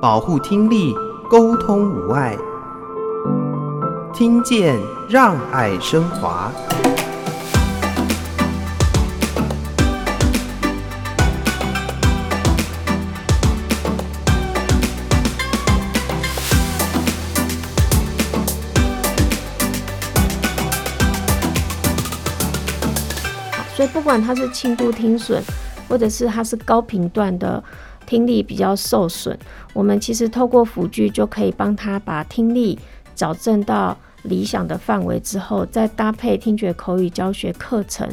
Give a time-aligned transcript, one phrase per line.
[0.00, 0.94] 保护听力，
[1.28, 2.38] 沟通无碍，
[4.14, 4.78] 听见
[5.08, 6.52] 让爱升华。
[23.74, 25.42] 所以，不管他是轻度听损，
[25.88, 27.62] 或者是他是高频段的
[28.08, 29.36] 听力比较受损，
[29.74, 32.78] 我们其实透过辅具就可以帮他把听力
[33.14, 38.08] 矫正到理想的范围之后，再搭配听觉口语教学课程，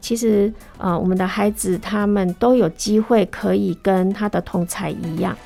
[0.00, 5.36] 其实呃，我们的孩子他们都有机会可以跟他的同才一样。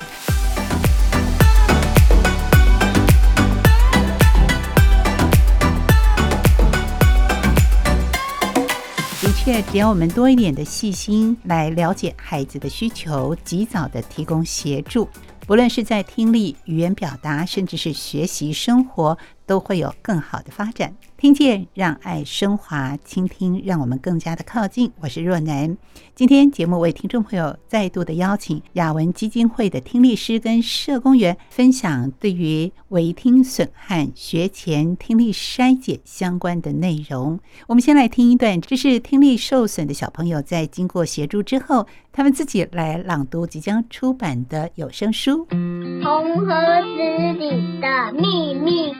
[9.43, 15.09] 却只要我们多一点的细心来了解孩子的需求，及早的提供协助，
[15.47, 19.17] 不论是在听力、语言表达，甚至是学习生活，
[19.51, 20.95] 都会有更好的发展。
[21.17, 24.89] 听见，让爱升华，倾听，让我们更加的靠近。
[25.01, 25.77] 我是若楠。
[26.15, 37.37] 今天节目为听众朋友再度的邀请雅文基金会的听力师跟社工员分享对于违听损和学前听力筛检相关的内容。
[37.67, 45.45] 我们先来听一段，这是听力受损的小朋友在经过协助之后，他们自己来朗读即将出版的有声书
[46.03, 48.93] 《红盒子里的秘密》。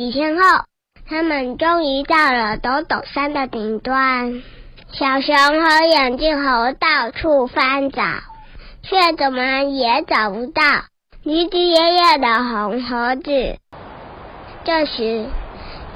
[0.00, 0.42] 几天后。
[1.06, 4.42] 他们终于到了抖抖山的顶端，
[4.92, 8.02] 小熊和眼镜猴到处翻找，
[8.82, 10.62] 却怎么也找不到
[11.22, 13.58] 驴子爷爷的红盒子。
[14.64, 15.26] 这时，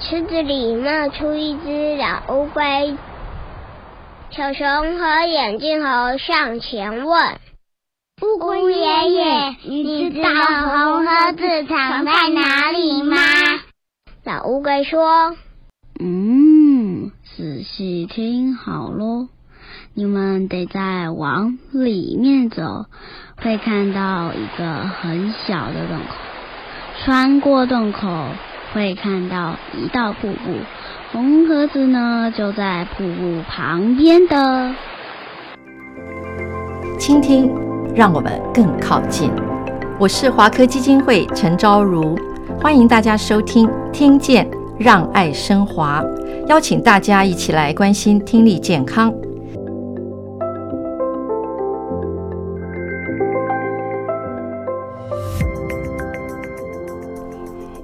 [0.00, 2.98] 池子里冒出一只老乌龟。
[4.32, 7.38] 小熊和眼镜猴上前问
[8.20, 13.16] ：“乌龟爷爷，你知道红盒子藏在哪里吗？”
[14.26, 15.36] 老乌龟说
[16.00, 19.28] ：“嗯，仔细听好喽，
[19.92, 22.86] 你们得再往里面走，
[23.36, 26.14] 会看到一个很小的洞口。
[27.04, 28.08] 穿过洞口，
[28.72, 30.54] 会看到一道瀑布。
[31.12, 34.74] 红盒子呢，就在瀑布旁边的。
[36.98, 37.54] 倾听，
[37.94, 39.30] 让我们更靠近。
[40.00, 42.18] 我是华科基金会陈昭如。”
[42.60, 44.44] 欢迎大家收听《听见
[44.76, 46.02] 让爱升华》，
[46.48, 49.14] 邀请大家一起来关心听力健康。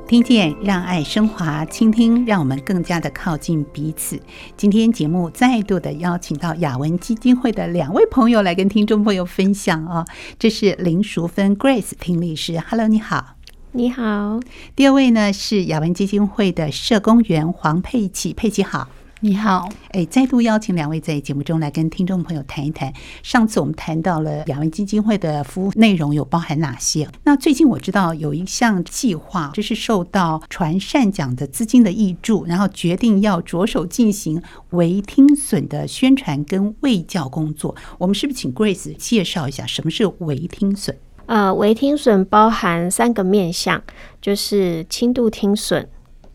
[0.08, 4.18] 听见让爱升华，倾听让我们更加的靠近彼此。
[4.56, 10.04] 今天节目再度的邀请到雅文基金会的两位朋友来跟听众朋友分享哦，
[10.40, 13.36] 这是林淑芬 Grace 听力师，Hello，你好。
[13.72, 14.40] 你好，
[14.74, 18.88] 第二位呢是雅文基金会的社工员黄佩琪，佩琪好，
[19.20, 22.92] 你好，哎，再度邀请两位在节目中来跟听众朋友谈一谈。
[23.22, 27.08] 上次我们谈到了雅文基金会的服务内容有包含哪些？
[27.22, 37.76] 那最近我知道有一项计划，这是受到传善奖的资金的益助，然后决定要着手进行微听损的宣传跟卫教工作。
[37.98, 40.96] 我们是不是请 Grace 介绍一下什么是微听损？
[41.30, 43.80] 呃，微听损包含三个面向，
[44.20, 45.88] 就是轻度听损、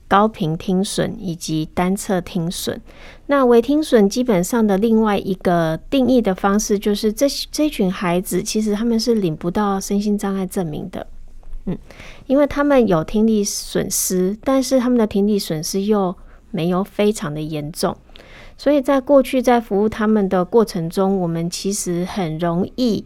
[0.08, 2.82] 高频听损以及单侧听损。
[3.26, 11.06] 那微听损基本上的另外一个定义的方式，就是这这群孩子其实他们是领不到身心障碍证明的，
[11.66, 11.78] 嗯，
[12.28, 16.16] 因为他们有听力损失，但是他们的听力损失又
[16.52, 17.94] 没有非常的严重，
[18.58, 23.04] 所以在过去在服务他们的过程中，我们其实很容易。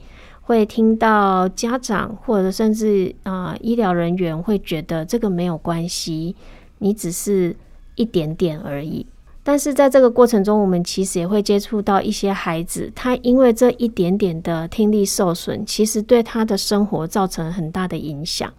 [0.49, 6.35] 会听到家长或者甚至啊、医疗人员会觉得这个没有关系，
[6.79, 7.55] 你只是
[7.93, 9.05] 一点点而已。
[9.43, 18.51] 但是在这个过程中，我们其实也会接触到一些孩子，他因为这一点点的听力受损，其实对他的生活造成很大的影响。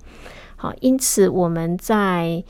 [0.54, 2.44] 好，因此我们在。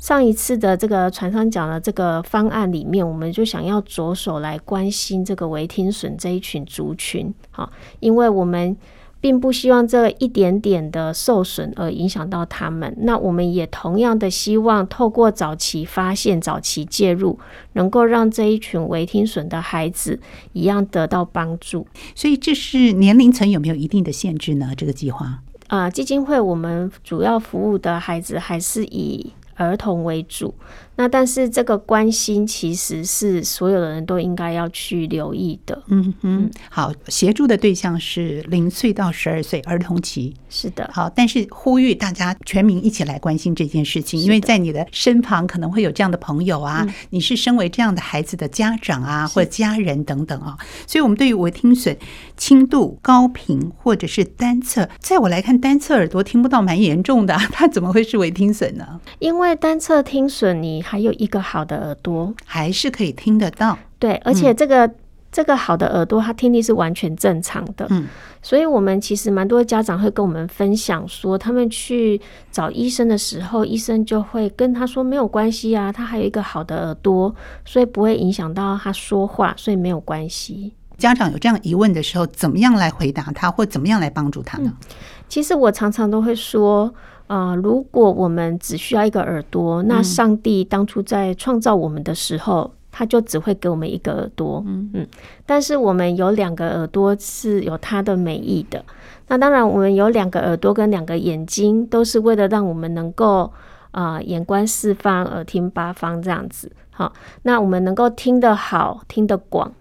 [0.00, 7.70] 上一次的这个船上讲的这个方案里面，我们就想要着手来关心这个维听损这一群族群，好，
[8.00, 8.74] 因为我们
[9.20, 12.96] 并不希望这一点点的受损而影响到他们。
[13.02, 17.38] 那我们也同样的希望透过早期发现、早期介入，
[17.74, 20.18] 能够让这一群维听损的孩子
[20.54, 21.86] 一样得到帮助。
[22.14, 24.72] 所以，这是年龄层有没有一定的限制呢？
[24.74, 25.26] 这个计划
[25.66, 29.30] 啊，呃，基金会我们主要服务的孩子还是以
[29.60, 30.54] 儿童为主，
[31.00, 35.82] 那但是这个关心其实是所有的人都应该要去留意的。
[35.86, 40.34] 嗯哼，好，协助的对象是零岁到十二岁儿童期。
[40.50, 51.96] 是的，好，但是呼吁大家全民一起来关心这件事情，因为在你的身旁可能会有这样的朋友啊，你是身为这样的孩子的家长啊，或者家人等等啊，所以我们对于微听损
[52.36, 59.00] 轻度、高频或者是单侧，在我来看，单侧耳朵听不到蛮严重的， 它怎么会是微听损呢？
[59.18, 63.78] 因为单侧听损，你还有一个好的耳朵，还是可以听得到。
[64.00, 64.94] 对，而且这个、嗯、
[65.30, 67.86] 这个好的耳朵，他听力是完全正常的。
[67.90, 68.08] 嗯，
[68.42, 72.20] 所以我们其实蛮多家长会跟我们分享说，他们去
[72.50, 77.32] 找医生的时候，医生就会跟他说没有关系啊，他还有一个好的耳朵，
[77.64, 80.72] 所以不会影响到他说话，所以没有关系。
[80.98, 84.72] 家长有这样疑问的时候，怎么样来回答他，或怎么样来帮助他呢？
[84.80, 84.86] 嗯，
[85.28, 86.92] 其实我常常都会说。
[87.30, 94.60] 啊、呃，如果我们只需要一个耳朵，那上帝当初在创造我们的时候，嗯、他就只会给我们一个耳朵。
[94.66, 95.06] 嗯嗯，
[95.46, 98.84] 但是我们有两个耳朵是有它的美意的。
[99.28, 103.44] 那当然，我们有两个耳朵跟两个眼睛，都是为了让我们能够
[103.92, 106.72] 啊、呃，眼观四方，耳听八方这样子。
[106.90, 107.12] 好，
[107.42, 109.72] 那我们能够听得好，听得广。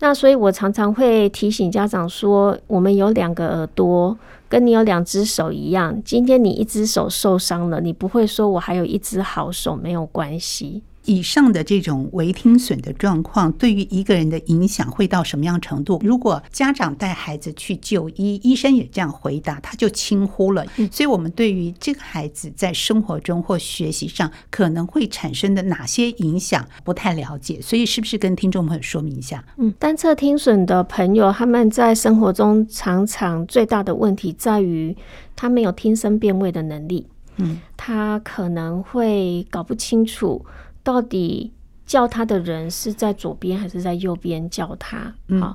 [0.00, 4.14] 那所以我常常会提醒家长说，我们有两个耳朵。
[4.48, 10.82] 跟你有两只手一样，今天你一只手受伤了，你不会说我还有一只好手，没有关系。
[11.08, 15.98] 以上的这种微听损的状况，对于一个人的影响会到什么样程度？
[16.04, 20.66] 如果家长带孩子去就医，医生也这样回答，他就轻忽了。
[20.92, 29.42] 所以，我们对于这个孩子在生活中或学习上可能会产生的哪些影响不太了解，所以是不是跟听众朋友说明一下？
[29.56, 34.94] 嗯，单侧听损的朋友，他们在生活中常常最大的问题在于
[35.34, 37.06] 他没有听声辨位的能力。
[37.40, 40.44] 嗯，他可能会搞不清楚。
[40.88, 41.52] 到底
[41.84, 45.12] 叫他的人是在左边还是在右边叫他？
[45.26, 45.54] 嗯、好，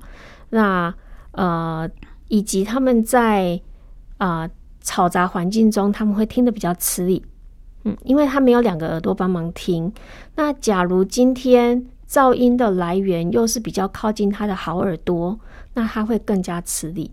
[0.52, 0.94] 那
[1.32, 1.90] 呃，
[2.28, 3.60] 以及他们在
[4.20, 4.50] 啊、呃、
[4.84, 7.26] 嘈杂环境中，他们会听得比较吃力，
[7.84, 9.92] 嗯，因为他没有两个耳朵帮忙听。
[10.36, 15.40] 那假如今天噪音的来源又是比较靠近他的好耳朵，
[15.74, 17.10] 那他会更加吃力。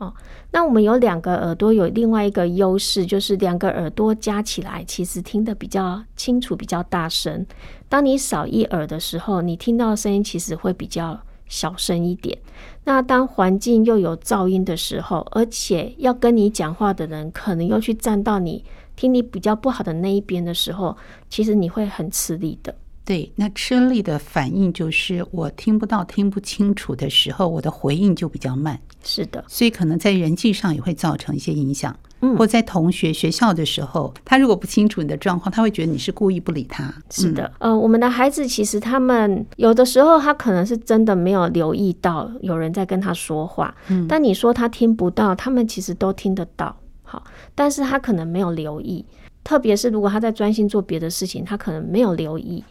[0.00, 0.12] 哦，
[0.50, 7.44] 那我们有两个耳朵，有另外一个优势，就是两个耳朵加起来，其实听得比较清楚、比较大声。
[7.86, 12.38] 当你少一耳的时候，你听到的声音其实会比较小声一点。
[12.84, 18.64] 那当环境又有噪音的时候，而且要跟你讲话的人可能又去站到你
[18.96, 20.96] 听力比较不好的那一边的时候，
[21.28, 22.74] 其实你会很吃力的。
[23.04, 28.78] 对，那吃力的反应就是我听不到、听不清楚的时候，我的回应就比较慢。
[29.02, 31.96] 是的，所以可能在人际上也会造成一些影响。
[32.20, 36.92] 嗯，或在同学学校的时候，他如果不清楚你的状况，他会觉得你是故意不理他。
[37.10, 43.74] 是的，呃，我们的孩子其实他们有的时候他可能是真的没有留意到有人在跟他说话。
[43.88, 46.76] 嗯，但你说他听不到，他们其实都听得到。
[47.02, 47.24] 好，
[47.54, 49.04] 但是他可能没有留意，
[49.42, 52.62] 特别是如果他在专心做别的事情，他可能没有留意。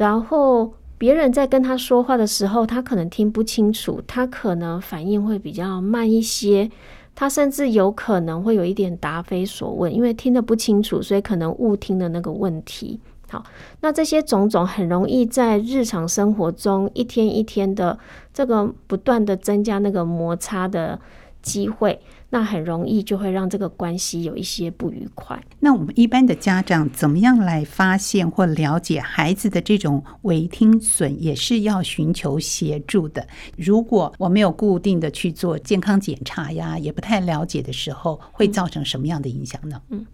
[0.00, 6.70] 然后别人在跟他说话的时候，他可能听不清楚，他可能反应会比较慢一些，
[7.14, 12.98] 他甚至有可能会有一点答非所问，因为听得不清楚，所以可能误听的那个问题。
[13.28, 13.44] 好，
[13.82, 17.98] 那这些种种很容易在日常生活中一天一天的
[18.32, 20.98] 这个不断的增加那个摩擦的
[21.42, 22.00] 机会。
[22.32, 25.42] 那很容易就会让这个关系有一些不愉快。
[25.58, 33.26] 那我们一般的家长怎么样来发现或了解孩子的这种微听损，也是要寻求协助的。
[33.56, 39.82] 如果我没有固定的去做健康检查呀，也不太了解的时候，会造成什么样的影响呢？
[39.90, 40.06] 嗯，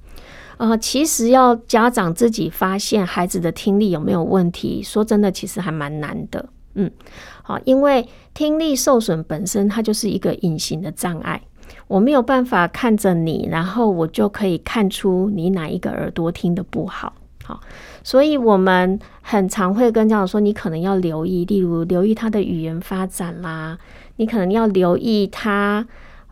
[0.57, 6.49] 呃，其实要家长自己发现孩子的听力有没有问题，说真的，其实还蛮难的。
[6.77, 6.91] 嗯，
[7.43, 11.43] 好，因为听力受损本身它就是一个隐形的障碍。
[11.88, 17.12] 我没有办法看着你，然后我就可以看出你哪一个耳朵听得不好。
[17.45, 17.61] 好，
[18.02, 23.78] 所以我们很常会跟家长说，你可能要留意，例如留意他的语言发展啦，
[24.16, 25.87] 你可能要留意他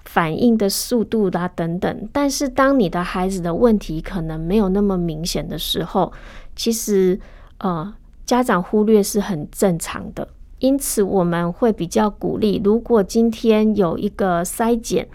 [0.05, 2.09] 反应的速度啦等等。
[2.13, 6.13] 但是当你的孩子的问题可能没有那么明显的时候，
[6.57, 7.21] 其实
[7.59, 7.95] 呃
[8.27, 10.27] 家长忽略是很正常的。
[10.59, 15.07] 因此我们会比较鼓励，如果今天有一个筛检。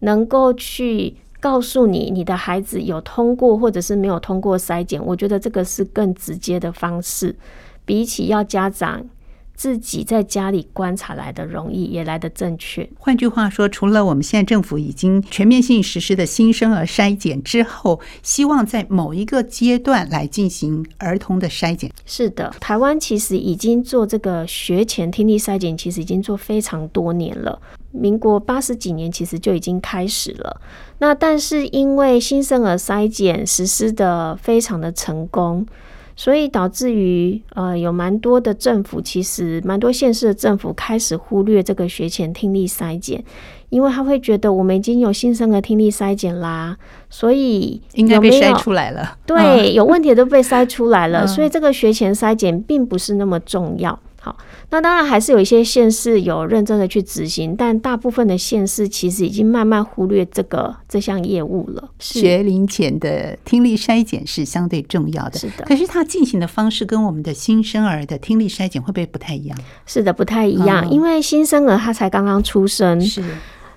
[0.00, 7.36] 能够去告诉你你的孩子有通过或者是没有通过筛检，我觉得这个是更直接的方式，
[7.84, 9.06] 比起要家长
[9.54, 12.86] 自己在家里观察来的容易，也来的正确。
[12.98, 21.90] 换句话说，除了我们现在政府已经全面性实施的新生儿筛检之后，希望在某一个阶段来进行儿童的筛检。
[22.04, 27.58] 是的，台湾其实已经做这个学前听力筛检，其实已经做非常多年了。
[27.90, 30.60] 民国八十几年其实就已经开始了。
[30.98, 35.66] 那但是因为新生儿筛检实施的非常的成功。
[36.18, 43.22] 所以导致于呃，有蛮多的政府，其实蛮多县市的政府开始忽略这个学前听力筛检，
[43.68, 46.74] 因为他会觉得我们已经有新生儿听力筛检啦，
[47.10, 49.18] 所以应该被筛出来了。
[49.26, 54.00] 对，有问题都被筛出来了， 所以这个学前筛检并不是那么重要。
[54.68, 61.90] 好，那当然还是有一些县市有认真的去执行，但大部分的县市其实已经慢慢忽略这个这项业务了。
[61.98, 65.64] 学龄前的听力筛检是相对重要的，是的。
[65.64, 69.58] 可是它进行的方式跟我们的新生儿的听力筛检会不会不太一样？
[69.86, 73.22] 是的，不太一样，因为新生儿他才刚刚出生，是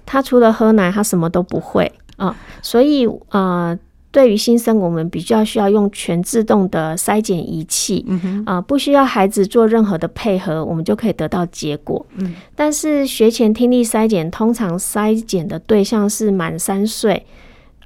[0.06, 3.78] 他除了喝奶，他什么都不会啊，所以呃。
[4.12, 12.04] 对于新生，我们比较需要用全自动的筛检仪器，啊、嗯呃，不需要孩子做任何的配合，我们就可以得到结果。
[12.16, 17.26] 嗯，但是学前听力筛检通常筛检的对象是满三岁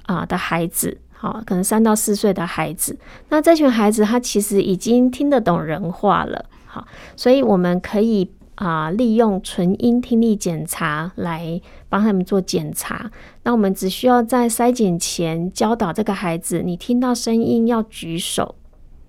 [0.04, 2.96] 啊的孩子，好，可能三到四岁的孩子。
[3.28, 8.30] 那这群孩子他其实已经听得懂人话了，好，所以我们可以。
[8.56, 13.10] 啊，利用纯音听力检查来帮他们做检查。
[13.42, 18.54] 那我们只需要在筛检前教导这个孩子，你听到声音要举手，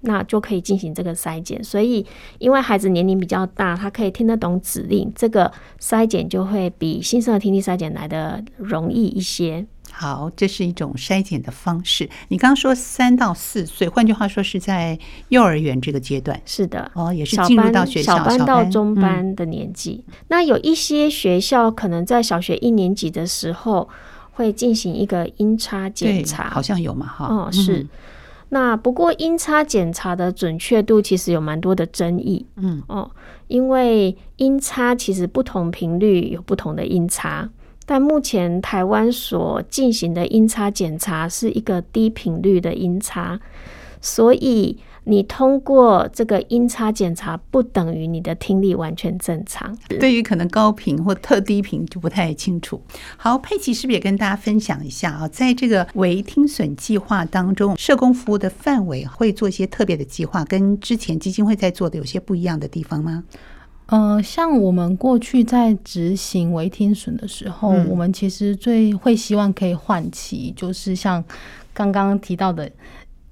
[0.02, 1.64] 那就可以进行这个筛检。
[1.64, 2.06] 所以，
[2.40, 9.66] 因为孩子年龄比较大，他可以听得懂指令，这个筛检就会比新生儿听力筛检来得容易一些。
[9.98, 12.10] 好，这是一种筛检的方式。
[12.28, 15.00] 你刚刚说三到四岁，换句话说是在
[15.30, 16.38] 幼儿园这个阶段。
[16.46, 20.04] 是的，哦，也是进入到学校小班到中班的年纪。
[20.08, 20.14] 嗯。
[20.28, 23.88] 那有一些学校可能在小学一年级的时候
[24.34, 27.08] 会进行一个音差检查，好像有嘛？
[27.08, 27.78] 哈，哦，是。
[27.78, 27.90] 嗯。
[28.50, 32.46] 那不过音差检查的准确度其实有蛮多的争议。
[32.58, 33.10] 嗯，哦，
[33.48, 37.50] 因为音差其实不同频率有不同的音差。
[37.86, 43.40] 但目前台湾所进行的音差检查是一个低频率的音差，
[44.02, 49.78] 所以你通过这个音差检查不等于你的听力完全正常。
[50.00, 52.82] 对于可能高频或特低频就不太清楚。
[53.18, 55.28] 好，佩奇是不是也跟大家分享一下啊？
[55.28, 63.24] 在这个微听损计划当中，社工服务的范围会做一些特别的计划，跟之前基金会在做的有些不一样的地方吗？
[63.88, 71.24] 呃，像我们过去在执行微听损的时候，嗯，我们其实最会希望可以唤起，就是像
[71.72, 72.68] 刚刚提到的，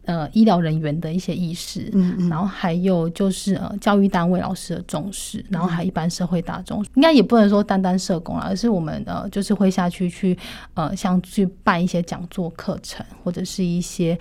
[0.06, 10.38] 呃，医疗人员的一些意识，嗯，嗯，然后还有就是呃，教育单位老师的重视，然后还一般社会大众，应该也不能说单单社工啦，而是我们呃，就是会下去去
[10.76, 14.16] 呃，像去办一些讲座课程，或者是一些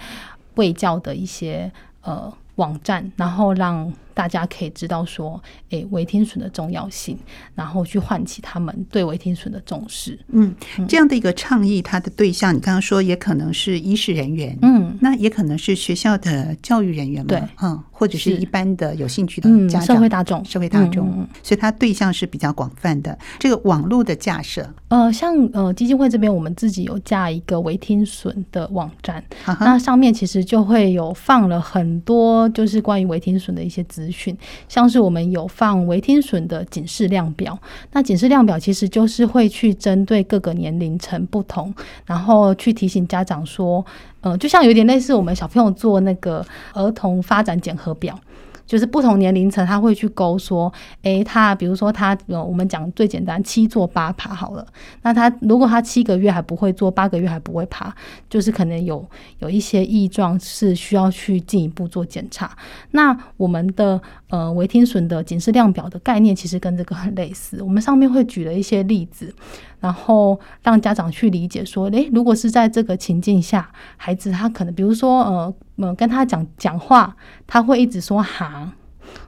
[0.54, 1.70] 卫教的一些
[2.00, 3.92] 呃网站，然后让。
[4.14, 5.40] 大家可以知道说，
[5.70, 7.18] 诶，微听损的重要性，
[7.54, 10.18] 然后去唤起他们对维听损的重视。
[10.28, 10.54] 嗯，
[10.88, 23.18] 这样的一个倡议，它的对象，你刚刚说也可能是医师人员，嗯，那也可能是学校的教育人员嘛，对，嗯，或者是一般的有兴趣的家长、社会大众、社会大众，嗯，所以它对象是比较广泛的。
[23.38, 29.22] 这个网络的架设，呃，像呃基金会这边，我们自己有架一个维听损的网站，
[29.60, 34.01] 那上面其实就会有放了很多，就是关于维听损的一些资。
[34.02, 34.36] 资讯
[34.68, 37.56] 像是我们有放维听损的警示量表，
[37.92, 41.72] 那警示量表其实就是会去针对各个年龄层不同，
[42.04, 43.84] 然后去提醒家长说，
[44.22, 46.44] 呃，就像有点类似我们小朋友做那个
[46.74, 48.18] 儿童发展检核表。
[48.72, 54.66] 就是不同年龄层，他会去勾说，诶，他比如说他，呃，我们讲最简单，七坐八爬好了。
[55.02, 57.94] 那他如果他七个月还不会坐，八个月还不会爬，
[58.30, 59.06] 就是可能有
[59.40, 62.50] 有一些异状是需要去进一步做检查。
[62.92, 64.00] 那我们的
[64.30, 69.34] 呃维听损的警示量表的概念其实跟这个很类似，我们上面会举了一些例子。
[69.80, 77.14] 然后让家长去理解说，诶，如果是在这个情境下，孩子他可能，比如说，呃，呃，跟他讲讲话，
[77.46, 78.72] 他会一直说哈，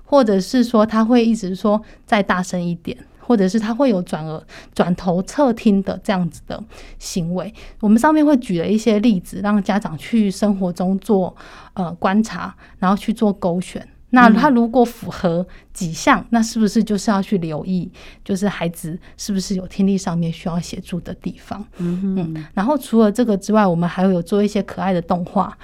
[0.05, 4.43] 或者是说他会一直说再大声一点，或者是他会有转而、
[4.75, 6.63] 转头侧听的这样子的
[6.99, 7.53] 行为。
[7.81, 11.35] 我们上面会举了一些例子，让家长去生活中做
[11.73, 13.87] 呃观察，然后去做勾选。
[14.11, 17.91] 那他如果符合几项，那是不是就是要去留意，
[18.23, 21.67] 就是孩子是不是有听力上面需要协助的地方？
[21.79, 22.47] 嗯嗯。
[22.55, 25.59] 然后除了这个之外，我们还会有做一些可爱的动画，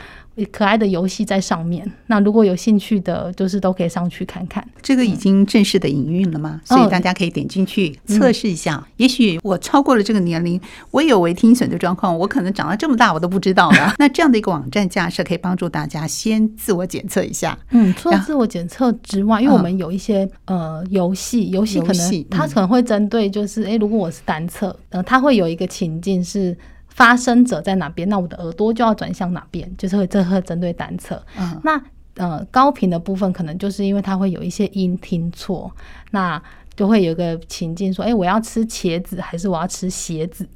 [0.46, 1.90] 可爱的游戏在上面。
[2.06, 4.66] 那如果有兴趣的，就是都可以上去看看。
[4.82, 6.60] 这个已经正式的营运了吗？
[6.64, 8.86] 所以大家可以点进去测试一下。
[8.96, 13.94] 也许我超过了这个年龄，我有微听损的状况，我可能长到这么大我都不知道了。
[13.98, 17.58] 那这样的一个网站架设可以帮助大家先自我检测一下。
[17.70, 26.56] 嗯，除了自我检测之外，因为我们有一些呃游戏，游戏可能它可能会针对就是，哎，如果我是单侧，呃，它会有一个情境是。
[27.00, 31.20] 发声者在哪边，那我的耳朵就要转向哪边，就是会这会针对单侧。
[31.38, 31.82] 嗯，那
[32.16, 35.74] 呃高频的部分可能就是因为它会有一些音听错，
[36.10, 36.42] 那
[36.76, 40.46] 就会有一个情境说，哎、欸，我要吃茄子还是我要吃鞋子？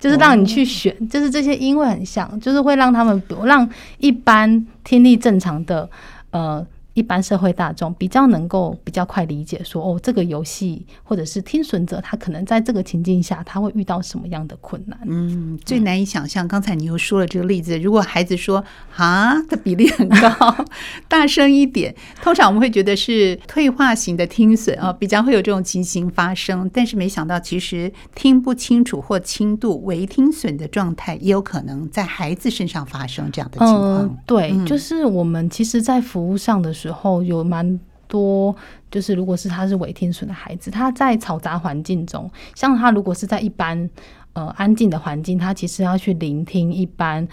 [0.00, 5.86] 就是让你去选，哦、就是这些音会很像，就是会让他们让一般听力正常的
[6.30, 6.66] 呃。
[6.94, 14.98] 一般社会大众比较能够比较快理解说，哦，这个游戏或者是听损者，他可能在这个情境下他会遇到什么样的困难？
[15.06, 16.46] 嗯，最难以想象。
[16.48, 18.64] 刚才你又说了这个例子，如果孩子说
[18.96, 20.64] 啊，的比例很高，
[21.08, 26.68] 大声一点，通常我们会觉得是退化型的听损啊，比较会有这种情形发生。
[26.72, 34.02] 但是没想到，其实听不清楚或轻度微听损的状态，也有可能在孩子身上发生这样的情况。
[34.02, 38.54] 嗯，对，就是我们其实，在服务上的时候有蛮多，
[38.90, 43.88] 就是如果是他是伪听损的孩子，他在嘈杂环境中，像他如果是在一般
[44.32, 47.26] 呃安静的环境，他其实要去聆听一般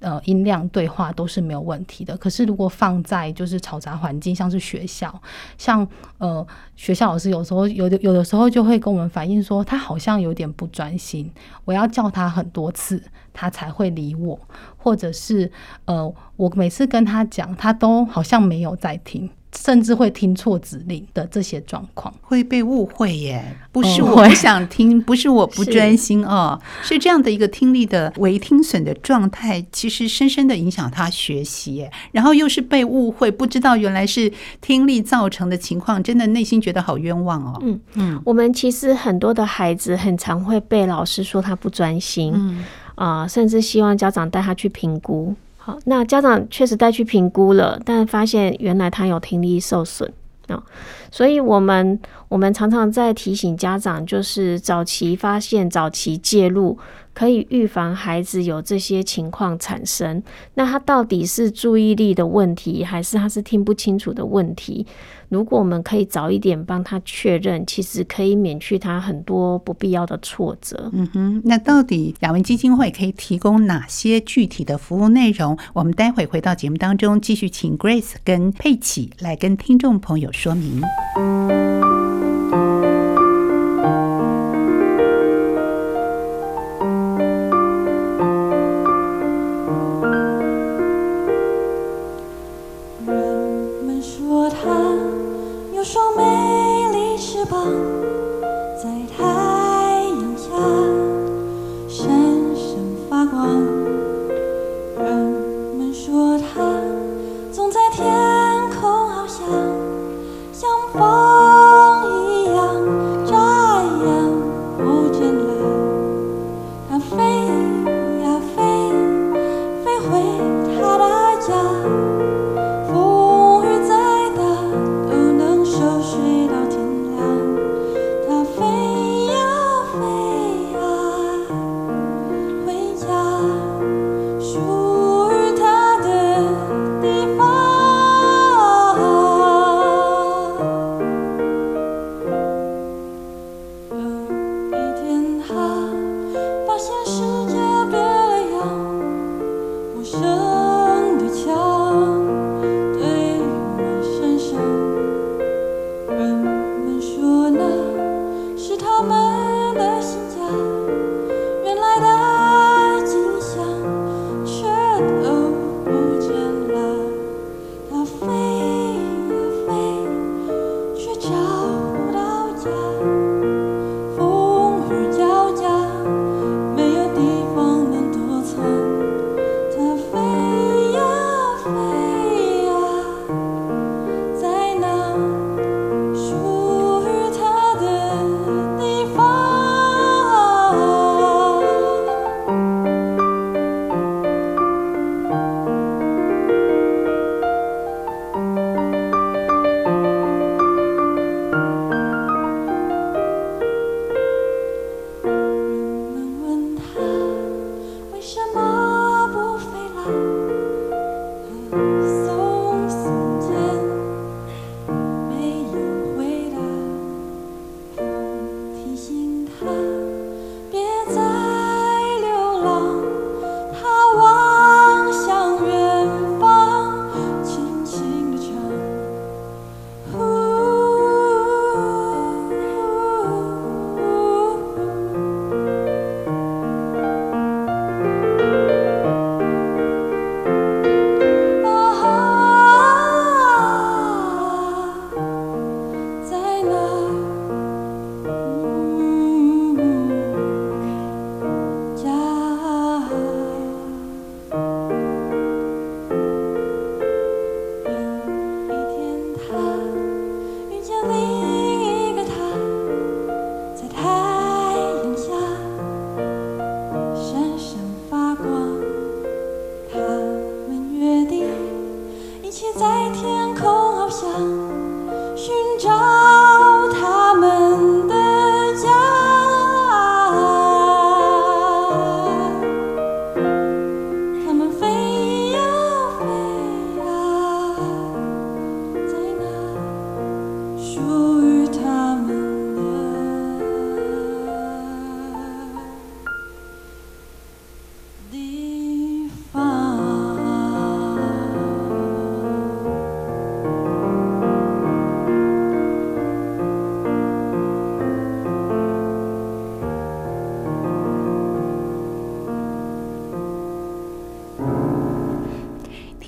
[0.00, 2.16] 呃音量对话都是没有问题的。
[2.16, 5.22] 可是如果放在就是嘈杂环境，像是学校，
[5.56, 5.86] 像
[6.18, 6.44] 呃
[6.74, 11.30] 学校老师有时候有的有的时候就会跟我们反映说，他好像有点不专心，
[11.64, 13.00] 我要叫他很多次，
[13.34, 14.40] 他才会理我。
[14.78, 15.50] 或者是
[15.86, 23.42] 呃，我每次跟他讲，他都好像没有在听，甚至会听错指令的这些状况，会被误会耶。
[23.72, 31.88] 不是我不想听，不是我不专心哦，是这样的一个听力的微听损的状态，其实深深的影响他学习。
[32.12, 37.58] 然后又是被误会，不知道原来是听力造成的情况，真的内心觉得好冤枉哦。
[37.62, 42.34] 嗯嗯，我们其实很多的孩子很常会被老师说他不专心。
[42.36, 42.62] 嗯。
[42.94, 45.34] 啊、甚至希望家长带他去评估。
[45.56, 50.12] 好，那家长确实带去评估了，但发现原来他有听力受损
[50.48, 50.62] 啊。
[51.10, 51.98] 所以我们
[52.28, 56.78] 我们常常在提醒家长，就是早期发现、早期介入，
[57.14, 60.22] 可以预防孩子有这些情况产生。
[60.54, 64.86] 那他到底是注意力的问题，还是他是听不清楚的问题？
[65.30, 70.90] 如果我们可以早一点帮他确认，其实可以免去他很多不必要的挫折。
[70.92, 75.56] 嗯哼，那到底雅文基金会可以提供哪些具体的服务内容？
[75.72, 80.82] 我们待会回到节目当中，继续请 Grace 跟佩奇来跟听众朋友说明。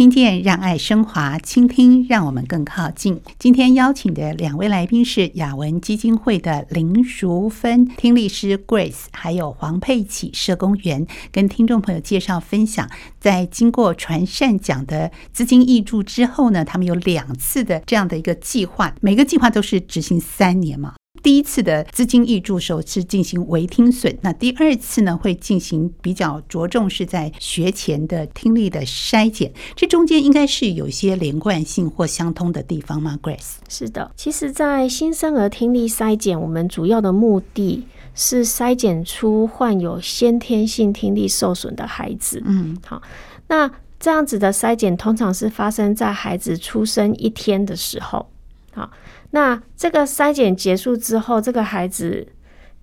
[0.06, 3.20] 听见让爱升华，倾听让我们更靠近。
[3.40, 12.88] 今天邀请的两位来宾是雅文基金会的林淑芬听力师 Grace，还有黄佩綺社工员，跟听众朋友介绍分享，
[13.18, 20.94] 在经过传善奖的资金挹注之后呢，他们有两次的这样的一个计划，每个计划都是执行三年嘛。
[21.22, 33.56] 第一次的资金挹注时候是进行微听损，那第二次呢会进行比较着重是在学前的听力的筛检，这中间应该是有一些连贯性或相通的地方吗？Grace？
[33.68, 42.42] 是的，其实，在新生儿听力筛检，我们主要的目的是筛检出患有先天性听力受损的孩子。
[42.44, 43.02] 嗯，好，
[43.48, 48.26] 那这样子的筛检通常是发生在孩子出生一天的时候。
[48.72, 48.90] 好。
[49.30, 52.26] 那这个筛检结束之后，这个孩子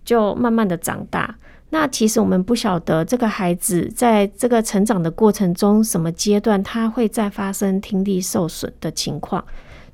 [0.06, 1.36] 就慢慢的长大。
[1.70, 9.44] 那其实我们不晓得这个孩子在这个成长的过程中，什么阶段他会再发生听力受损的情况。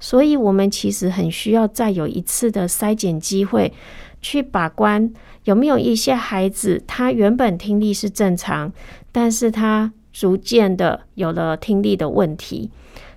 [0.02, 3.72] 所以，我们其实很需要再有一次的筛检机会，
[4.22, 5.10] 去把关
[5.44, 8.72] 有没有一些孩子，他原本听力是正常，
[9.12, 12.70] 但是他逐渐的有了听力的问题。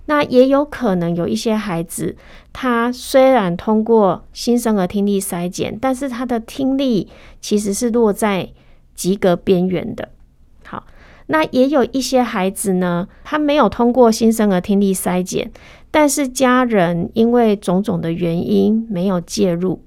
[0.07, 2.17] 那也有可能有一些孩子，
[2.53, 7.09] 他虽然通过新生儿听力筛检，但是他的听力
[7.41, 8.51] 其实是落在
[8.95, 10.09] 及格边缘的。
[10.65, 10.85] 好，
[11.27, 15.53] 那也有一些孩子呢，他没有通过新生儿听力筛检，
[15.93, 19.85] 但是家人因为种种的原因没有介入。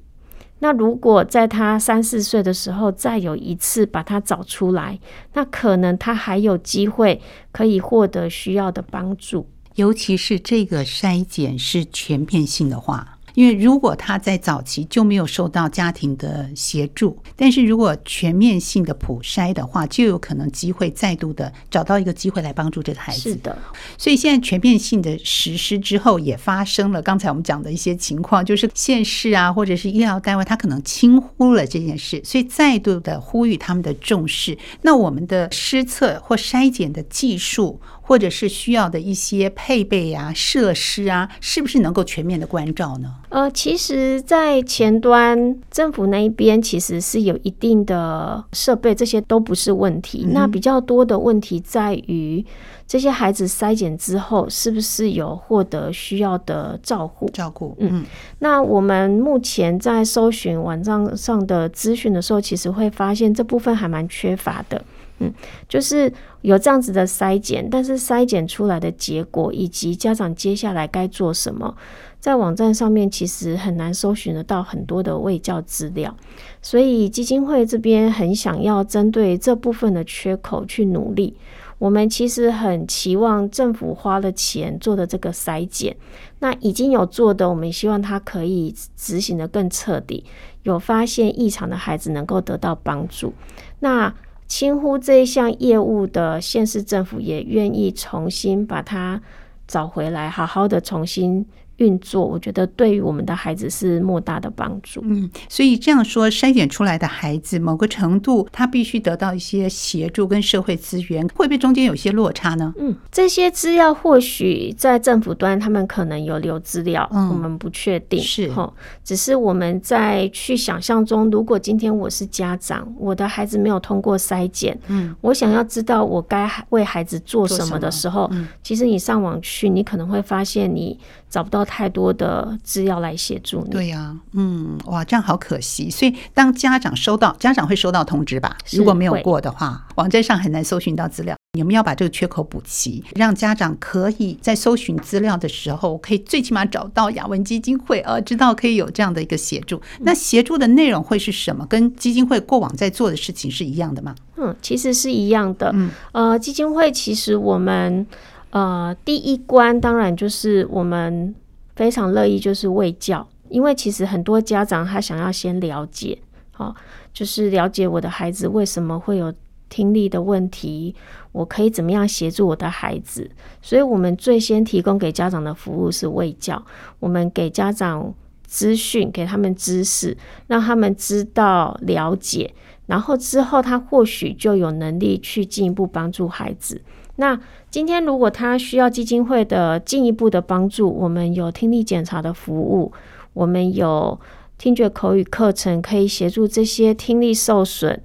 [0.59, 4.97] 那如果在他三四岁的时候再有一次把他找出来，
[5.33, 9.45] 那可能他还有机会可以获得需要的帮助。
[9.75, 13.11] 尤其是这个筛检是全面性的话。
[13.33, 23.31] 因为如果他在早期就没有受到家庭的协助，但是如果全面性的普筛的话，就有可能机会再度的找到一个机会来帮助这个孩子。
[23.31, 23.57] 是的，
[23.97, 34.57] 所以现在全面性的实施之后，也发生了刚才我们讲的一些情况，就是县市啊，或者是医疗单位，他可能轻忽了这件事，所以再度的呼吁他们的重视。
[34.83, 43.11] 那我们的施测或筛检的技术，或者是需要的一些配备啊、设施啊，是不是能够全面的关照呢？
[43.29, 50.23] 呃，其实，在前端政府那一边，其实是有一定的设备，这些都不是问题。
[50.27, 52.45] 嗯、那比较多的问题在于，
[52.87, 57.27] 这些孩子筛检之后，是不是有获得需要的照顾？
[57.31, 57.89] 照顾，嗯。
[57.91, 58.05] 嗯，
[58.39, 64.81] 那我们目前在搜寻网站上的资讯的时候，其实会发现这部分还蛮缺乏的。
[65.19, 65.33] 嗯，
[65.69, 71.75] 就是有这样子的筛检，但是筛检出来的结果以及家长接下来该做什么，
[72.19, 76.15] 在网站上面其实很难搜寻得到很多的卫教资料，
[76.61, 81.37] 所以基金会这边很想要针对这部分的缺口去努力。
[81.77, 85.95] 我们其实很期望政府花了钱做的这个筛检，
[86.39, 90.23] 那已经有做的，我们希望它可以执行得更彻底，
[90.63, 93.33] 有发现异常的孩子能够得到帮助。
[93.79, 94.13] 那
[94.47, 99.21] 轻忽这一项业务的县市政府也愿意重新把它
[99.67, 101.45] 找回来，好好的重新。
[101.77, 105.01] 运作，我觉得对于我们的孩子是莫大的帮助。
[105.03, 112.73] 嗯，所以这样说，筛选出来的孩子，某个程度他必须得到一些协助跟社会资源，会不会中间有些落差呢？
[112.77, 118.21] 嗯，这些资料或许在政府端，他们可能有留资料，嗯，我们不确定。
[118.21, 130.97] 是哈，只是我们在去想象中，如果今天我是家长，我的孩子没有通过筛检，嗯，我想要知道我该为孩子做什么的时候，嗯，其实你上网去，你可能会发现你
[131.29, 131.64] 找不到。
[131.65, 135.89] 太多的资料来协助你，对呀、啊，嗯，哇，这样好可惜。
[135.89, 138.55] 所以当家长收到，家长会收到通知吧？
[138.71, 141.35] 如果没有过的话，网站上很难搜寻到资料。
[141.53, 149.81] 你们要把这个缺口补齐，让家长可以在搜寻资料的时候，可以最起码找到雅文基金会，呃，知道可以有这样的一个协助。
[150.01, 151.65] 那协助的内容会是什么？
[151.67, 154.13] 跟基金会过往在做的事情是一样的吗？
[154.35, 155.71] 嗯，其实是一样的。
[155.73, 158.05] 嗯，呃，基金会其实我们
[158.49, 161.33] 呃第一关当然就是我们。
[161.75, 166.17] 非常乐意就是喂教，因为其实很多家长他想要先了解，
[166.51, 166.73] 好，
[167.13, 169.33] 就是了解我的孩子为什么会有
[169.67, 170.95] 听力的问题，
[171.31, 173.29] 我可以怎么样协助我的孩子。
[173.61, 176.63] 所以，我们最先提供给家长的服务是喂教，
[176.99, 178.13] 我们给家长
[178.45, 180.15] 资讯，给他们知识，
[180.47, 182.53] 让他们知道了解，
[182.85, 186.81] 然后之后他或许就有能力去进一步帮助孩子。
[187.17, 192.91] 那今天如果他需要基金会的进一步的帮助，我们有听力检查的服务，
[193.33, 194.19] 我们有
[194.57, 198.01] 听觉口语课程，可以协助这些听力受损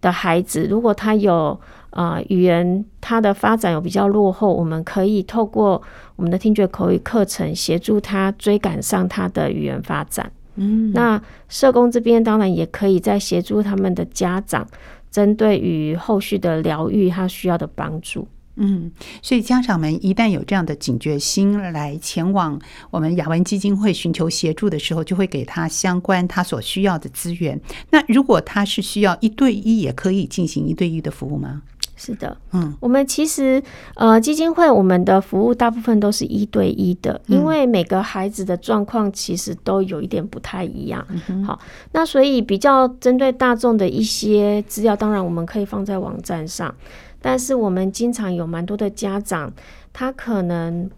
[0.00, 0.66] 的孩子。
[0.68, 1.58] 如果他有
[1.90, 5.80] 呃语言他的发展有比较落后，我们可以透过
[6.16, 10.30] 我们的听觉口语课程协助他追赶上他的语言发展。
[10.56, 14.66] 嗯，那社工这边当然也可以再协助他们的家长，
[15.10, 18.26] 针对于后续的疗愈他需要的帮助。
[18.58, 18.90] 嗯，
[19.22, 27.60] 所以家长们一旦有这样的警觉心，来前往我们雅文基金会寻求协助的时候，就会给他相关他所需要的资源。
[27.90, 31.62] 那如果他是需要一对一，也可以进行一对一的服务吗？
[32.00, 33.60] 是的，嗯，我们其实
[33.96, 41.04] 呃基金会我们的服务大部分都是一对一的，因为每个孩子的状况其实都有一点不太一样。
[41.28, 41.58] 嗯、好，
[41.90, 46.72] 那所以比较针对大众的一些资料，当然我们可以放在网站上。
[47.20, 49.52] 但是我们经常有蛮多的家长，
[49.92, 50.88] 他可能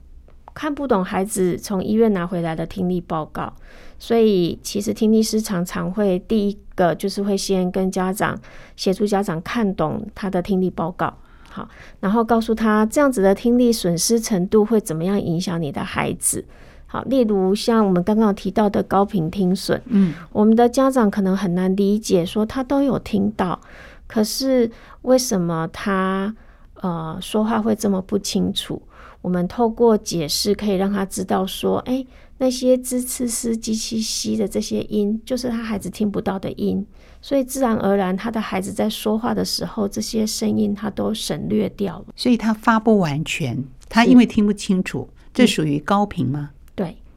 [0.53, 3.53] 看不懂孩子从医院拿回来的听力报告，
[3.99, 8.39] 所以其实听力师常常会第一个就是会先跟家长
[8.77, 11.15] 协助家长看懂他的听力报告，
[11.49, 11.69] 好，
[12.01, 16.45] 然后告诉他这样子的听力损失程度会怎么样影响你的孩子，
[16.87, 23.59] 好，例如像我们刚刚提到的高频听损，嗯，我们的家长可能很难理解，说他都有听到。
[24.07, 24.69] 可是
[25.03, 26.35] 为什么他
[26.75, 28.83] 呃说话会这么不清楚？
[29.23, 32.07] 我们透过解释可以让他知道说，哎，
[32.39, 36.87] 那些滋、呲、嘶、唧、七、西的这些音，就是他孩子听不到的音，
[37.21, 46.51] 所以自然而然他的孩子在说话的时候，这些声音他都省略掉了，所以他发不完全，他因为听不清楚，这属于高频吗？
[46.55, 46.60] 对。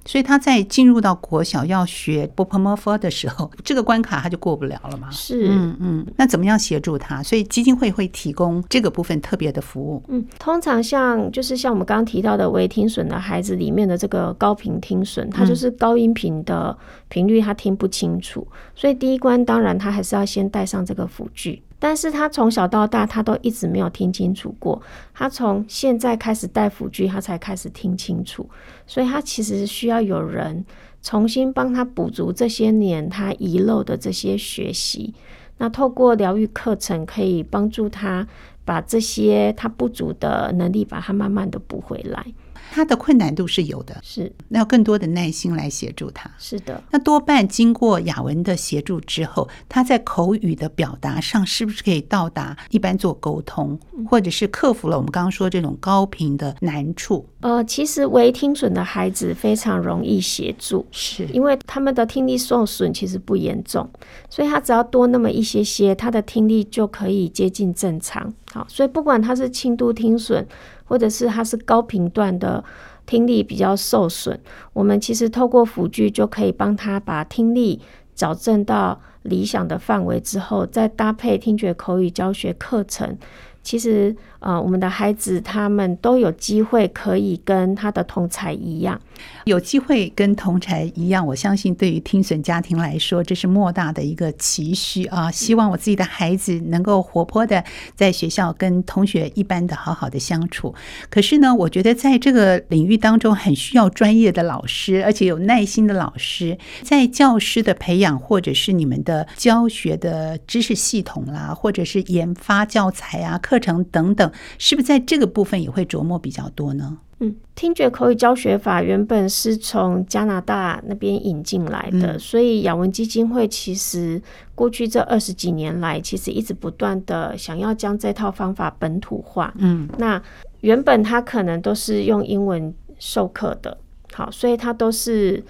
[0.05, 5.09] 所以他在进入到国小要学 b o p m o f 的时候， 这个关卡他就过不了了嘛。
[5.11, 6.05] 是，嗯嗯。
[6.17, 7.23] 那怎么样协助他？
[7.23, 10.03] 所以基金会会提供这个部分特别的服务。
[10.07, 21.61] 嗯，通常像就是像我们刚刚提到的微听损的孩子里面的这个高频听损，他就是高音频的频率他听不清楚，所以第一关当然他还是要先戴上这个辅具。
[21.83, 24.81] 但是他从小到大，他都一直没有听清楚过。
[25.13, 28.49] 他从现在开始带辅具，他才开始听清楚。
[28.87, 30.63] 所以他其实需要有人
[31.01, 35.13] 重新帮他补足这些年他遗漏的这些学习。
[35.57, 38.25] 那透过疗愈课程，可以帮助他
[38.63, 42.25] 把这些他不足的能力，把它慢慢的补回来。
[42.73, 46.27] 他的困难度是有的，是，那要更多的耐心来协助他。
[46.39, 57.23] 是的，那多半经过雅文的协助之后，他在口语的表达上是不是可以到达一般做沟通，或者是克服了我们刚刚说这种高频的难处？
[57.41, 63.87] 呃，其实微听损的孩子非常容易协助，是因为他们的听力受损其实不严重，
[64.29, 68.33] 所以他只要多那么一些些，他的听力就可以接近正常。
[68.51, 70.47] 好，所以不管他是轻度听损，
[70.93, 72.63] 或者是他是高频段的
[73.07, 74.37] 听力比较受损，
[74.73, 77.81] 我们其实透过辅具就可以帮他把听力
[78.13, 83.17] 矫正到理想的范围之后，再搭配听觉口语教学课程。
[83.63, 88.99] 其实，呃，我们的孩子他们都有机会可以跟他的同才一样，
[89.45, 91.25] 有机会跟同才一样。
[91.25, 95.31] 我相信，对于听损家庭来说，这是莫大的一个期许啊！
[95.31, 97.63] 希望我自己的孩子能够活泼的
[97.95, 100.75] 在学校跟同学一般的好好的相处。
[101.09, 113.39] 可是呢，我觉得在这个领域当中，很需要专业的老师，而且有耐心的老师，在教师的培养，或者是你们的教学的知识系统啦，或者是研发教材啊。
[113.52, 116.97] 课程等等，是不是在这个部分也会琢磨比较多呢？
[117.19, 124.21] 嗯，听觉口语教学法原本是从加拿大那边引进来的，嗯、所以雅文基金会其实
[124.53, 129.53] 过去这二十几年来，其实一直不断的想要将这套方法本土化。
[129.57, 130.21] 嗯，那
[130.61, 133.77] 原本它可能都是用英文授课的，
[134.11, 135.41] 好，所以它都是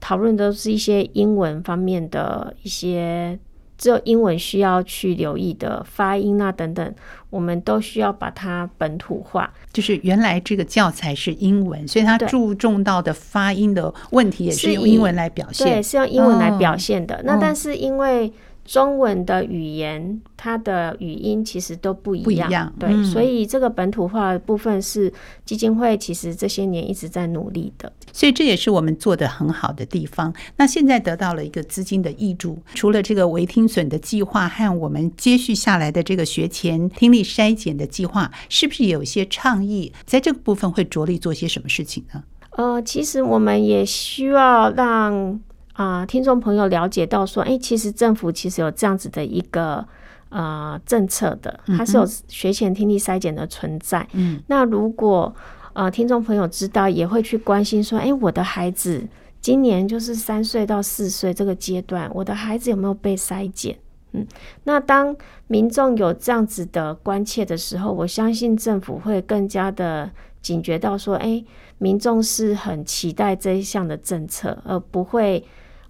[0.00, 3.38] 讨论都是一些英文方面的一些。
[3.82, 6.94] 只有英文需要去留意的发音啊等等，
[7.30, 9.52] 我们都需要把它本土化。
[9.72, 15.66] 就是原来这个教材是英文，所以它注重到的发音的问题也是用英文来表现。
[15.66, 17.16] 对，是用英文来表现的。
[17.16, 18.32] 哦、那但是因为
[18.64, 22.72] 中文的语言，它的语音其实都不一样，不一样。
[22.78, 25.12] 对，嗯、所以这个本土化的部分是
[25.44, 27.92] 基金会其实这些年一直在努力的。
[28.12, 30.32] 所以这也是我们做得很好的地方。
[30.56, 39.92] 那现在得到了一个资金的挹注，除了这个微听损的计划和我们接续下来的这个学前听力筛检的计划，是不是有一些倡议？
[40.04, 42.22] 在这个部分会着力做些什么事情呢？
[42.50, 45.40] 呃，其实我们也需要让。
[45.72, 49.82] 啊、呃，听众朋友了解到说，哎，其实政府其实有这样子的一个
[50.28, 54.06] 呃政策的，它是有学前听力筛检的存在。
[54.12, 55.34] 嗯，那如果
[55.72, 59.02] 呃听众朋友知道，也会去关心说，哎，我的孩子
[59.40, 63.78] 今年就是三岁到四岁这个阶段，我的孩子有没有被筛检？
[64.12, 64.26] 嗯，
[64.64, 70.10] 那当民众有这样子的关切的时候，我相信政府会更加的
[70.42, 71.42] 警觉到说，哎，
[71.78, 75.42] 民众是很期待这一项的政策，而不会。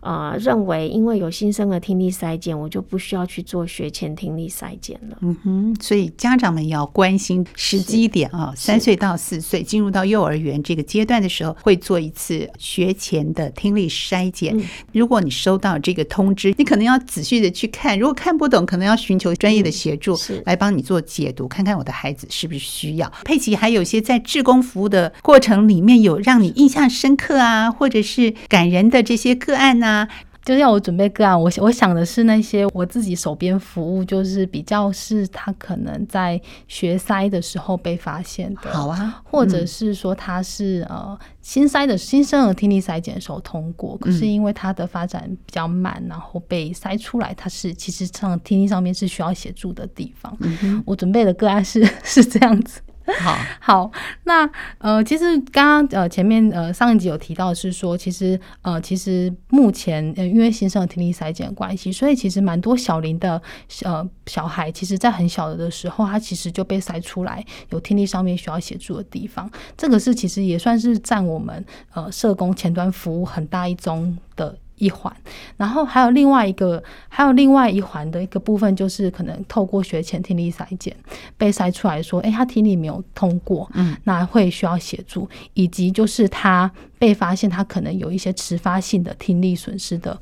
[0.02, 5.16] 啊、呃，认为因为有新生儿听力筛检，我就不需要去做学前听力筛检了。
[5.20, 14.58] 嗯哼，所以家长们要关心时机点啊，三岁到四岁进入到幼儿园这个阶段的时候，会做一次学前的听力筛检。
[14.58, 23.12] 嗯、如果你收到这个通知，你可能要仔细的去看，如果看不懂，可能要寻求专业的协助，来帮你做解读，看看我的孩子是不是需要。
[23.24, 29.91] 佩奇还有一些在志工服务的过程里面有让你印象深刻啊，或者是感人的这些个案呐、啊。
[29.92, 30.08] 啊，
[30.44, 50.36] 就是要我准备个案，我我想的是那些我自己手边服务，就是比较是他可能在学筛的时候被发现的，好啊，或者是说他是呃新筛的新生儿听力筛检的时候通过，可是因为他的发展比较慢，然后被筛出来，他是其实上听力上面是需要协助的地方。
[50.40, 52.80] 嗯，我准备的个案是 是这样子。
[53.20, 53.92] 好 好，
[54.24, 63.40] 那呃，其实刚刚呃前面呃上一集有提到是说，其实呃其实目前呃因为新生儿听力筛检的关系，所以其实蛮多小龄的
[63.84, 74.56] 呃小孩，其实在很小的时候，他其实就被筛出来有听力上面需要协助的地方，这个是其实也算是占我们呃社工前端服务很大一宗的。
[74.82, 75.14] 一环，
[75.56, 80.92] 然后还有另外一个，还有另外一环的一个部分，就是可能透过学前听力筛检
[81.38, 86.68] 被筛出来说，诶，他听力没有通过，嗯，那会需要协助，以及就是他
[86.98, 90.20] 被发现他可能有一些迟发性的听力损失的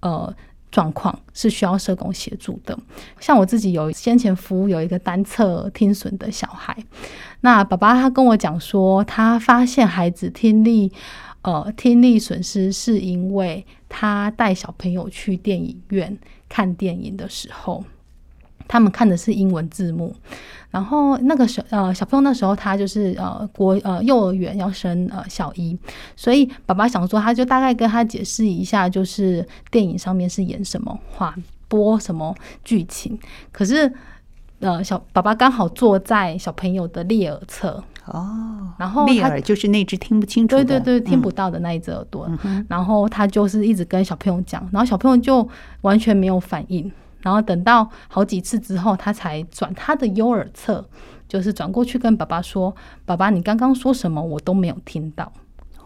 [0.00, 0.34] 呃
[0.70, 2.78] 状况，是需要社工协助的。
[3.20, 6.74] 像我自己有先前服务有一个单侧听损的小孩，
[7.42, 10.90] 那爸爸他跟我讲说，他发现孩子听力。
[11.42, 16.16] 呃，听力损失是因为他带小朋友去电影院
[16.48, 17.84] 看电影的时候，
[18.66, 20.14] 他们看的是英文字幕，
[20.70, 25.76] 然后那个小呃小朋友那时候他就是呃国呃幼儿园要升呃小一，
[26.14, 31.34] 所以爸爸想说他就大概跟他解释一下，就是电影上面是演什么话，
[31.66, 33.18] 播什么剧情，
[33.50, 33.90] 可是
[34.60, 37.82] 呃小爸爸刚好坐在小朋友的列耳侧。
[38.12, 42.30] 哦，然后裂耳就是那只听不清楚，对对对，听不到的那一只耳朵。
[42.44, 45.48] 嗯、然后他就是一直跟小朋友讲，然后小朋友就
[45.82, 46.90] 完全没有反应。
[47.20, 50.88] 然后等到好几次之后，他才转他的右耳侧，
[51.26, 54.22] 就是转过去跟爸爸说：“爸爸，你刚刚说什么？
[54.22, 55.32] 我都没有听到。”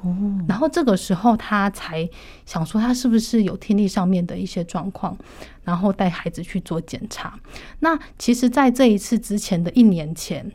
[0.03, 0.15] 哦，
[0.47, 2.09] 然后这个时候他才
[2.45, 5.17] 想说，他是不是有听力上面的一些状况，
[5.65, 7.39] 然后带孩子去做检查。
[7.81, 10.53] 那其实，在这一次之前的一年前。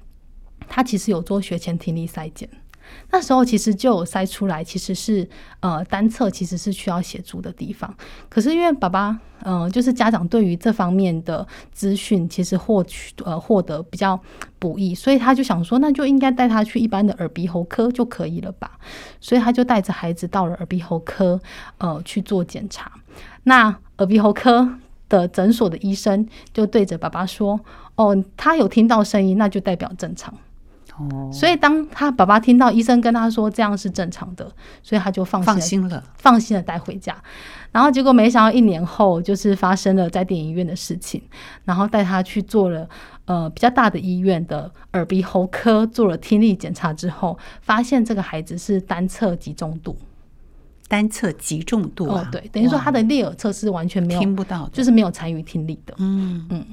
[0.68, 2.50] 他其实有做学前听力筛检，
[3.12, 5.28] 那时候其实就有筛出来，其实是
[5.60, 7.94] 呃单侧其实是需要协助的地方。
[8.30, 14.20] 可是因为爸爸呃就是家长对于这方面的资讯其实获取呃获得比较
[14.58, 18.80] 不易，所以他就想说，那就应该带他去一般的耳鼻喉科就可以了吧？
[19.20, 21.40] 所以他就带着孩子到了耳鼻喉科
[21.78, 22.92] 呃去做检查。
[23.44, 24.78] 那耳鼻喉科
[25.10, 27.60] 的诊所的医生就对着爸爸说
[27.96, 30.34] ：“哦，他有听到声音，那就代表正常。”
[31.32, 37.16] 所以当他爸爸听到医生跟他说这样是正常的，所以他就放心了，放心了，放心的带回家。
[37.72, 41.22] 然后结果没想到一年后，就是发生了在电影院的事情，
[41.66, 42.90] 然后带他去做了
[43.26, 49.96] 呃比较大的医院的耳鼻喉科做了听力检查之后，发现这个孩子是单侧极重度，
[50.88, 55.94] 单侧极重度啊，哦，对，等于说他的列耳侧是完全没有听不到，就是没有参与听力的。
[55.98, 56.66] 嗯嗯，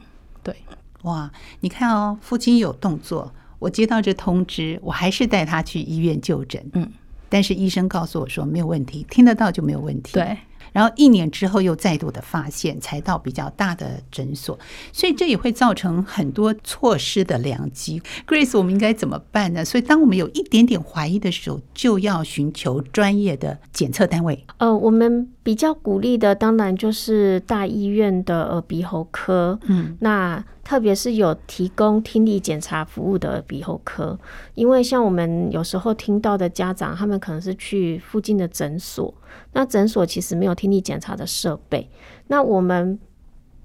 [0.42, 0.56] 对，
[1.02, 3.30] 哇，你看哦，父亲有动作。
[3.64, 6.62] 我接到这通知，我还是带他去医院就诊。
[6.74, 6.86] 嗯，
[7.30, 10.12] 但是医生告诉我说没有问题，听得到就没有问题。
[10.12, 10.36] 对。
[10.72, 14.58] 然后一年之后又再度的发现，才到比较大的诊所，
[14.92, 18.02] 所以这也会造成很多措施的良机。
[18.26, 19.64] Grace，我们应该怎么办呢？
[19.64, 24.44] 所以当我们有一点点怀疑的时候，就要寻求专业的检测单位。
[24.58, 29.56] 呃，我们比较鼓励的当然就是大医院的耳鼻喉科。
[29.68, 34.18] 嗯，那特别是有提供听力检查服务的耳鼻喉科，
[34.54, 39.14] 因为像我们有时候听到的家长，他们可能是去附近的诊所。
[39.52, 41.88] 那诊所其实没有听力检查的设备，
[42.28, 42.98] 那我们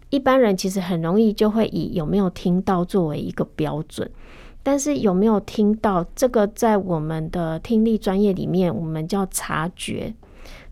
[0.09, 4.11] 一般人其实很容易就会以有没有听到作为一个标准，
[4.61, 10.13] 但是有没有听到这个在我们的听力专业里面，我们叫察觉。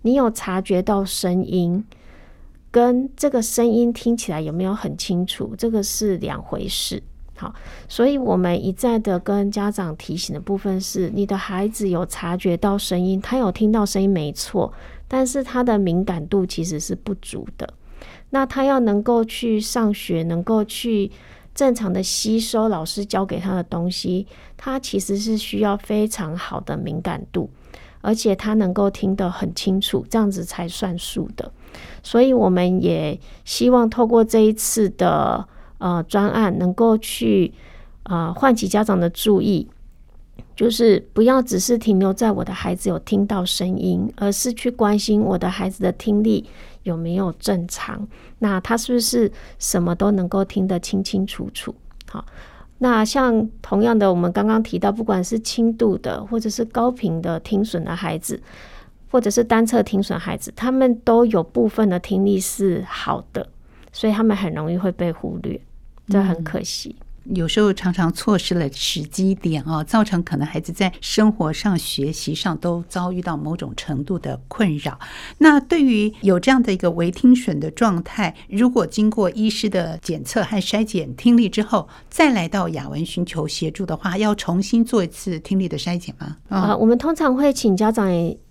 [0.02, 1.84] 你有察觉到声音，
[2.72, 7.02] 跟这个声音听起来有没有很清楚，这个是两回事。
[7.36, 7.54] 好，
[7.88, 14.74] 所以我们一再的跟家长提醒的部分是，你的孩子有察觉到声音，他有听到声音没错。
[15.10, 17.74] 但是他的敏感度其实是不足的，
[18.32, 21.10] 那他要能够去上学，能够去
[21.56, 24.28] 正常的吸收老师教给他的东西，
[24.58, 27.50] 他其实是需要非常好的敏感度，
[28.02, 31.52] 而且他能够听得很清楚，这样子才算数的。
[32.02, 37.54] 所以我们也希望透过这一次的呃专案，能够去
[38.04, 39.68] 呃唤起家长的注意。
[40.56, 46.50] 就是不要只是停留在我的孩子有听到声音，而是去关心我的孩子的听力
[46.82, 48.08] 有没有正常。
[48.40, 51.76] 那他是不是什么都能够听得清清楚楚？
[52.10, 52.26] 好，
[52.80, 58.42] 那像同样的，我们刚刚提到，不管是轻度的或者是高频的听损的孩子，
[59.12, 63.50] 或者是单侧听损孩子，他们都有部分的听力是好的，
[63.92, 65.60] 所以他们很容易会被忽略，
[66.08, 66.96] 这很可惜。
[67.00, 75.00] 嗯有时候常常错失了时机点哦，造成可能孩子在生活上、学习上都遭遇到某种程度的困扰。
[75.38, 86.38] 那对于有这样的一个微听损的状态，如果经过医师的检测和筛检听力之后，再来到雅文寻求协助的话，要重新做一次听力的筛检吗？
[86.50, 88.08] 啊、我们通常会请家长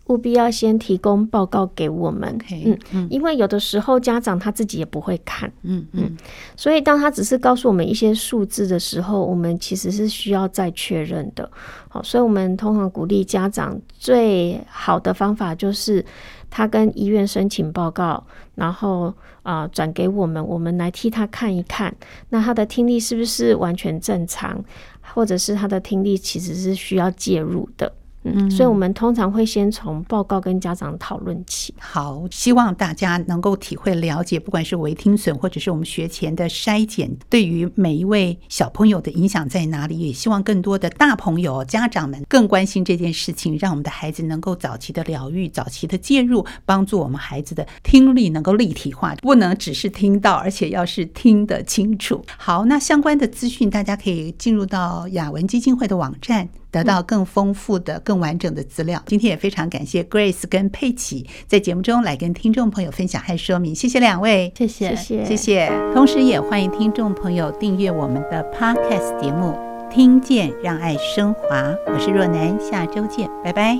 [0.08, 6.16] 务必要先提供报告给我们，okay, 嗯，因为有的时候家长他自己也不会看，嗯嗯，
[6.56, 11.50] 所以当他只是告诉我们一些数字的时候，我们其实是需要再确认的。
[11.88, 16.04] 好，所以我们通常鼓励家长最好的方法就是
[16.48, 21.92] 他跟医院申请报告，然后啊转给我们，我们来替他看一看，
[22.28, 24.64] 那他的听力是不是完全正常，
[25.00, 27.92] 或者是他的听力其实是需要介入的。
[28.34, 31.74] 嗯，所以我们通常会先从报告跟家长讨论起。
[31.78, 39.98] 好，希望大家能够体会了解，不管是微听损或者是我们学前的筛检，对于每一位小朋友的影响在哪里？
[39.98, 52.24] 也希望更多的大朋友、家长们更关心这件事情，让我们的孩子能够早期的疗愈、早期的介入，帮助我们孩子的听力能够立体化，不能只是听到，而且要是听得清楚。
[52.36, 56.48] 好，那相关的资讯大家可以进入到雅文基金会的网站。
[56.76, 59.02] 得到更丰富的、更完整的资料。
[59.06, 65.72] 今天也非常感谢 Grace 跟佩奇在节目中来跟听众朋友分享和说明，谢谢两位，谢谢谢谢谢。
[65.94, 69.54] 同时也欢迎听众朋友订阅我们的 Podcast 节目
[69.90, 73.78] 《听见让爱升华》，我是若男，下周见，拜拜。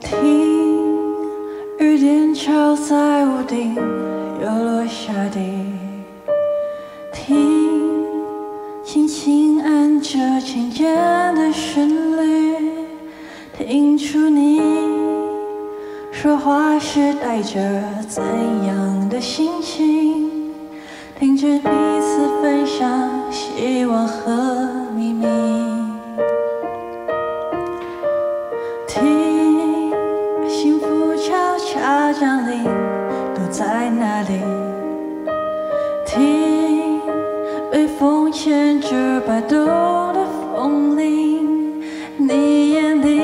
[0.00, 0.16] 听
[1.78, 5.40] 雨点敲在屋顶，又落下地。
[7.12, 7.65] 听。
[8.96, 10.86] 轻轻按着琴键
[11.34, 12.56] 的旋律，
[13.52, 14.58] 听出你
[16.10, 17.60] 说话时带着
[18.08, 18.24] 怎
[18.66, 20.50] 样的心情，
[21.18, 21.68] 听着彼
[22.00, 25.26] 此分享希望和秘密，
[28.88, 29.92] 听
[30.48, 32.64] 幸福悄悄降临，
[33.34, 34.55] 都在哪里？
[37.98, 39.58] 风牵着摆动
[40.12, 41.82] 的风铃，
[42.18, 43.22] 你眼里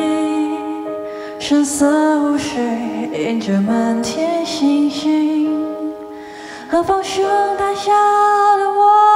[1.39, 1.87] 深色
[2.23, 2.59] 无水，
[3.13, 5.63] 映着满天星星，
[6.71, 7.23] 和放声
[7.59, 7.93] 大笑
[8.57, 9.12] 的我